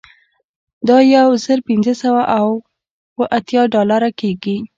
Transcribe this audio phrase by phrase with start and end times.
[0.87, 4.57] دا یو زر پنځه سوه اوه اتیا ډالره کیږي